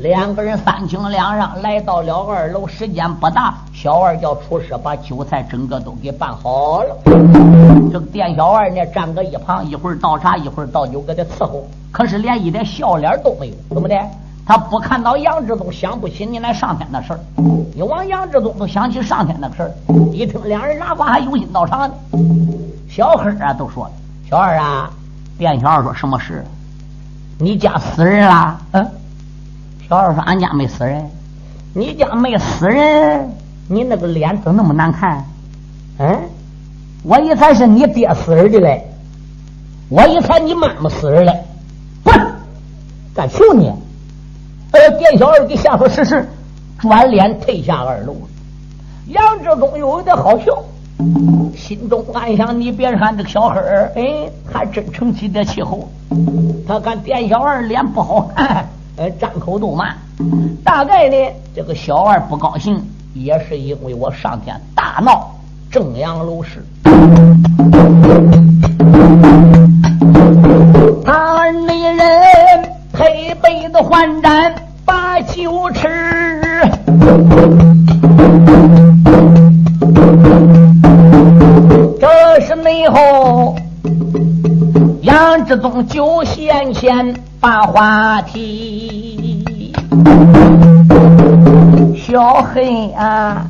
[0.00, 2.66] 两个人三请两让，来到了二楼。
[2.66, 6.96] 时间不大，小二叫厨师把酒菜整个都给办好了。
[7.92, 11.64] 这个店小二呢，站搁一旁，一会儿倒茶，一会儿倒酒，给他伺候。
[11.92, 13.94] 可是连一点笑脸都没有，怎么的？
[14.44, 17.20] 他不看到杨志忠，想不起你来上天的事儿。
[17.76, 19.70] 一往杨志忠都想起上天的事儿。
[20.12, 21.94] 一听两人拉呱还有心倒肠呢，
[22.88, 23.90] 小黑啊都说了。
[24.28, 24.90] 小二啊，
[25.38, 26.44] 店小二说什么事？
[27.38, 28.60] 你家死人啦？
[28.72, 28.86] 嗯，
[29.88, 31.08] 小二说俺家没死人。
[31.72, 33.30] 你家没死人？
[33.68, 35.24] 你那个脸怎么那么难看？
[35.98, 36.28] 嗯，
[37.04, 38.86] 我一猜是你爹死人的嘞，
[39.88, 41.32] 我一猜你妈妈死人嘞。
[42.04, 42.14] 滚！
[43.14, 43.72] 敢求你？
[44.72, 46.28] 呃，店小二给吓说是是，
[46.78, 48.14] 转脸退下二楼。
[49.06, 50.62] 杨志忠又有点好笑。
[51.56, 55.88] 心中暗想：你别看这个小黑儿，哎，还真成起点气候。
[56.66, 59.94] 他看店小二脸不好看， 哎，张口都骂。
[60.64, 61.16] 大概呢，
[61.54, 62.82] 这个小二不高兴，
[63.14, 65.30] 也是因为我上天大闹
[65.70, 66.64] 正阳楼市。
[71.04, 74.54] 他那人配杯子还盏
[74.84, 75.88] 把酒吃。
[82.88, 83.56] 后，
[85.02, 89.72] 杨志忠就先前把话题，
[91.96, 93.46] 小黑啊，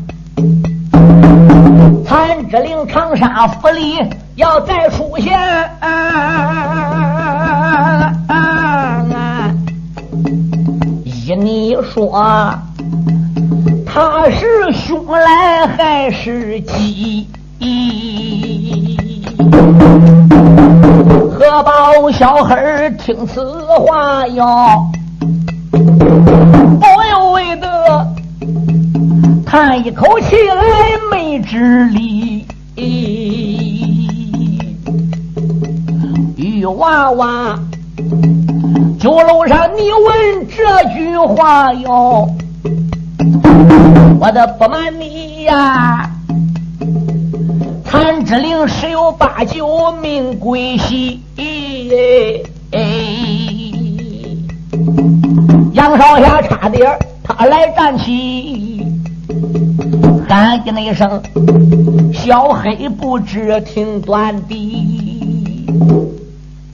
[2.07, 3.99] 残之令长沙府里
[4.37, 5.39] 要再出现，
[11.05, 12.55] 依你说，
[13.87, 17.29] 他是凶来还是吉？
[21.31, 24.91] 何宝小孩听此话哟，
[25.71, 28.07] 不由为得
[29.45, 30.65] 叹一口气来
[31.11, 32.47] 没直理。
[36.37, 37.59] 玉娃娃，
[38.99, 42.27] 酒楼上你问这句话哟，
[44.19, 46.08] 我的不瞒你呀。
[47.91, 51.23] 残之令十有八九命归西，
[55.73, 58.87] 杨少侠差点他来站起，
[60.29, 61.23] 喊一那声
[62.13, 65.75] 小黑不知听断的。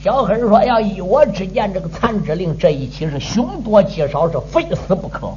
[0.02, 5.32] 小黑说：“要依我之见，这个残之令这一期是凶多吉少，是非死不可。”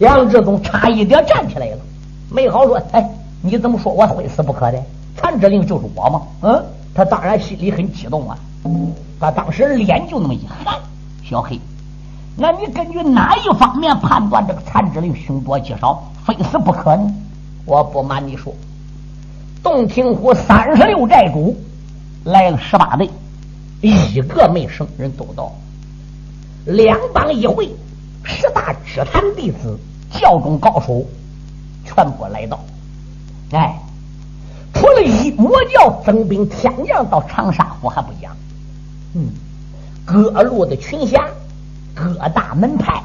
[0.00, 1.78] 杨志忠差一点站起来了，
[2.30, 3.06] 没好说，哎。
[3.42, 4.82] 你怎么说我非死不可的？
[5.16, 6.22] 残之令就是我吗？
[6.42, 6.62] 嗯，
[6.94, 8.38] 他当然心里很激动啊。
[9.18, 10.78] 他当时脸就那么一寒。
[11.24, 11.58] 小黑，
[12.36, 17.14] 那你根据哪一方面判断这个残之令凶多吉少，非死不可呢？
[17.64, 18.52] 我不瞒你说，
[19.62, 21.56] 洞庭湖三十六寨主
[22.24, 23.10] 来了十八队，
[23.80, 25.50] 一个没生人都到。
[26.66, 27.70] 两帮一会，
[28.22, 29.78] 十大指坛弟子、
[30.12, 31.04] 教中高手
[31.84, 32.60] 全部来到。
[33.52, 33.80] 哎，
[34.74, 38.36] 除了一魔教增兵天降到长沙府还不讲，
[39.14, 39.30] 嗯，
[40.04, 41.26] 各路的群侠、
[41.94, 43.02] 各大门派、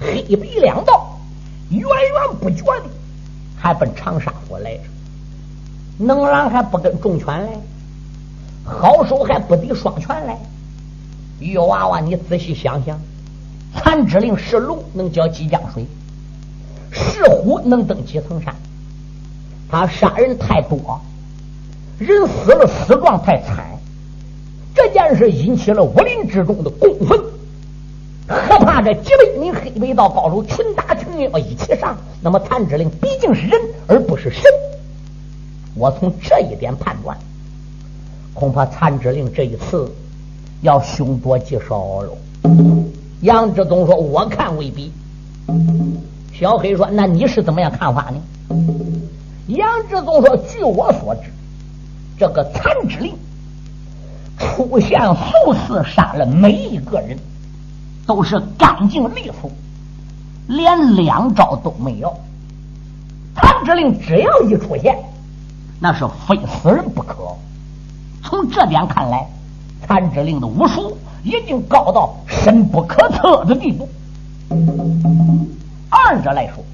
[0.00, 1.18] 黑白两道，
[1.70, 2.84] 源源不绝的
[3.56, 4.82] 还奔长沙府来着。
[5.98, 7.52] 能人还不跟重拳来，
[8.64, 10.38] 好手还不敌双拳来。
[11.40, 12.98] 玉娃娃，你仔细想想，
[13.74, 15.86] 残之令是龙能搅几江水，
[16.92, 18.54] 是虎能登几层山。
[19.70, 21.00] 他杀人太多，
[21.98, 23.66] 人死了死状太惨，
[24.74, 27.18] 这件事引起了武林之中的公愤，
[28.28, 31.96] 何怕这几百名黑白道高手群打群要一起上？
[32.20, 34.42] 那么谭之令毕竟是人而不是神，
[35.74, 37.16] 我从这一点判断，
[38.32, 39.90] 恐怕谭之令这一次
[40.62, 42.16] 要凶多吉少喽。
[43.20, 44.92] 杨志东说：“我看未必。”
[46.32, 48.20] 小黑说：“那你是怎么样看法呢？”
[49.48, 51.30] 杨志宗说：“据我所知，
[52.18, 53.14] 这个残之令
[54.38, 57.18] 出现数次，杀了每一个人，
[58.06, 59.50] 都是干净利索，
[60.46, 62.18] 连两招都没有。
[63.34, 64.98] 残之令只要一出现，
[65.78, 67.14] 那是非死人不可。
[68.22, 69.28] 从这点看来，
[69.86, 73.86] 残之令的武术已经高到深不可测的地步。
[75.90, 76.64] 二者来说。”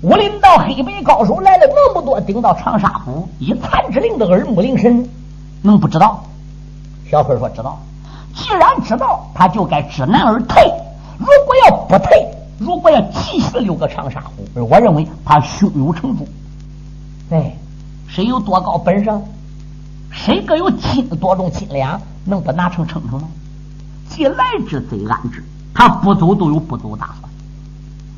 [0.00, 5.08] 武林道黑白高手来了那么多，顶到长沙府，以残之令的耳目灵神，
[5.60, 6.22] 能不知道？
[7.10, 7.78] 小黑说知道。
[8.34, 10.62] 既然知道，他就该知难而退。
[11.18, 12.28] 如果要不退，
[12.58, 16.28] 如果要继续留个长沙府，我认为他胸有成竹。
[17.30, 17.56] 哎，
[18.06, 19.10] 谁有多高本事？
[20.10, 22.00] 谁各有斤多重斤两？
[22.24, 23.28] 能不拿成称称吗？
[24.08, 25.42] 既来之则安之，
[25.74, 27.30] 他不走都有不走打算。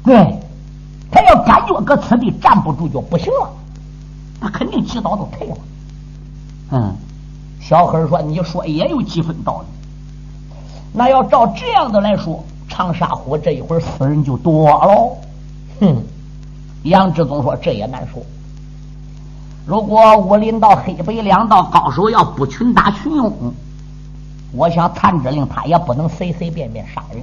[0.04, 0.38] 对。
[1.10, 3.50] 他要感觉搁此地站不住就不行了，
[4.40, 5.56] 他肯定及早都退了。
[6.70, 6.94] 嗯，
[7.60, 9.66] 小黑说：“你说也有几分道理。
[10.92, 15.16] 那要照这样的来说，长沙湖这一会儿死人就多喽。”
[15.80, 16.02] 哼，
[16.84, 18.22] 杨志宗说：“这也难说。
[19.66, 23.32] 如果武林道黑白两道高手要不群打群殴，
[24.52, 27.20] 我想谭指令他也不能随随便便杀人。”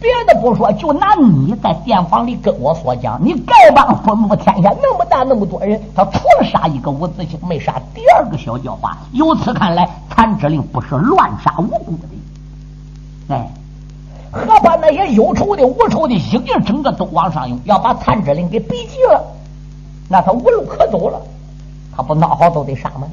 [0.00, 8.96] 别的不说，就拿你在店房里跟我所讲，你丐帮分布天下那么大那么多人，他除了杀一个伍子兴，没杀第二个小叫花。
[9.12, 13.34] 由此看来，谭之令不是乱杀无辜的。
[13.34, 13.50] 哎，
[14.30, 19.24] 何把那些有仇的、无仇的，一个整个都往上涌，要把谭之令给逼急了，
[20.08, 21.20] 那他无路可走了，
[21.96, 23.08] 他不闹好都得杀吗？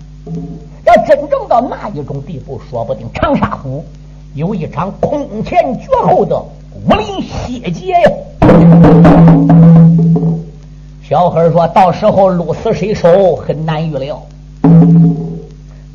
[0.85, 3.83] 要真正到那一种地步，说不定长沙府
[4.35, 6.39] 有一场空前绝后的。
[6.83, 8.11] 武林血劫呀！
[11.07, 14.21] 小黑说：“到时候鹿死谁手很难预料。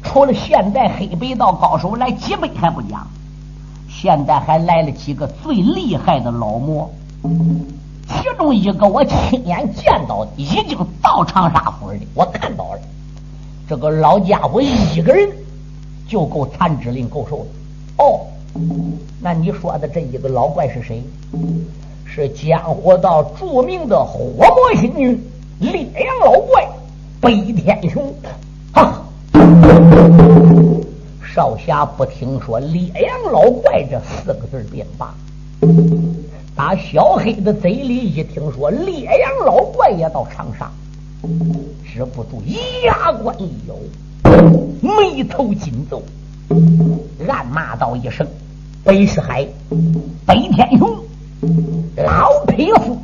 [0.02, 3.06] 除了现在黑白道高手来几百还不讲，
[3.88, 6.90] 现在还来了几个最厉害的老魔，
[8.08, 10.64] 其中一个我亲眼见到的，已经
[11.02, 12.80] 到长沙府的，我看到了。
[13.68, 15.28] 这个老家伙一个人
[16.08, 17.46] 就够残肢令够受的。
[17.98, 18.20] 哦，
[19.20, 21.02] 那你说的这一个老怪是谁？
[22.04, 25.16] 是江湖道著名的火魔星女
[25.60, 26.68] 烈阳老怪
[27.20, 28.12] 北天雄。
[28.72, 29.04] 哈，
[31.22, 35.14] 少侠不听说烈阳老怪这四个字便罢。
[36.56, 40.68] 打小黑的嘴里一听说烈阳老怪也到长沙，
[41.84, 42.42] 止不住
[42.84, 43.74] 牙关一咬，
[44.82, 46.02] 眉头紧皱，
[47.28, 48.26] 暗骂道一声
[48.84, 49.46] ：“北石海，
[50.26, 50.88] 北天雄，
[51.96, 52.98] 老匹夫！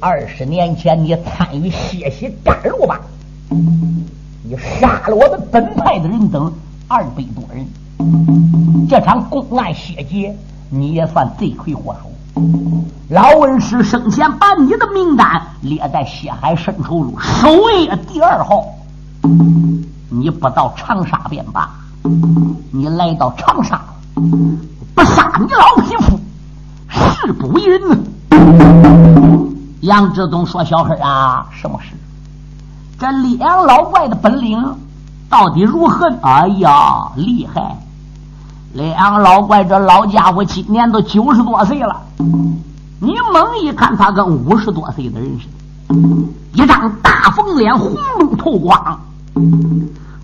[0.00, 3.00] 二十年前你参与血洗甘露吧？
[4.42, 6.52] 你杀了我们本派的人等
[6.88, 10.36] 二百多人，这场公案血劫。”
[10.70, 12.42] 你也算罪魁祸首。
[13.10, 18.64] 老恩师生前把你的名单列在血海深处路首位第二号。
[20.10, 21.70] 你不到长沙便罢，
[22.70, 23.80] 你来到长沙，
[24.94, 26.20] 不杀你老匹夫，
[26.86, 27.96] 誓不为人呢。
[29.80, 31.94] 杨志东说：“小黑啊，什么事？
[32.98, 34.62] 这两老怪的本领
[35.30, 36.06] 到底如何？
[36.20, 37.74] 哎呀，厉害！”
[38.74, 42.02] 两老怪，这老家伙今年都九十多岁了。
[43.00, 45.46] 你猛一看，他跟五十多岁的人似
[45.88, 45.94] 的，
[46.52, 49.00] 一张大风脸，红中透光。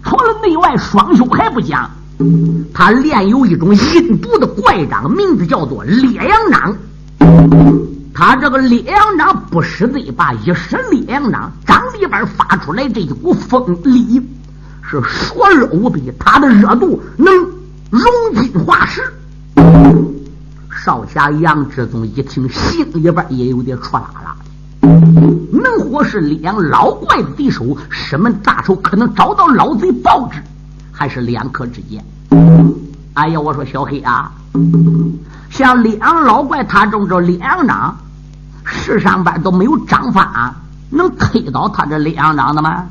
[0.05, 1.91] 除了内外双修还不讲，
[2.75, 6.77] 他练有一种阴毒的怪掌，名字叫做烈阳掌。
[8.13, 14.21] 他这个烈阳掌不使嘴巴，一使烈阳掌，掌里边发出来这一股风力
[14.83, 17.29] 是灼热无比，他的热度能。
[17.91, 18.01] 融
[18.41, 19.03] 金化石，
[20.85, 24.37] 少侠杨志宗一听，心里边也有点戳拉拉。
[24.81, 30.43] 能活是两老怪的敌手，师门大手可能找到老贼报之，
[30.91, 32.05] 还是两可之间。
[33.15, 34.33] 哎呀，我说小黑啊，
[35.51, 37.97] 像两老怪他中这两掌，
[38.65, 40.55] 世上边都没有掌法
[40.91, 42.87] 能推倒他这两掌的吗？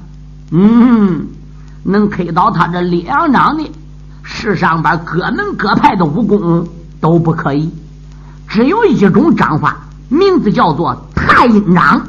[0.52, 1.26] 嗯，
[1.84, 3.72] 能推倒他这两掌的。
[4.24, 6.68] 世上边各门各派的武功
[7.02, 7.72] 都不可以，
[8.48, 9.78] 只有一种掌法，
[10.10, 12.02] 名字叫做太阴掌，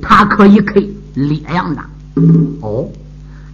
[0.00, 0.80] 他可以克
[1.14, 1.84] 烈阳掌。
[2.62, 2.88] 哦，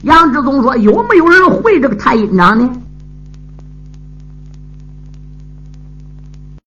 [0.03, 2.71] 杨志宗说：“有没有人会这个太阴掌呢？”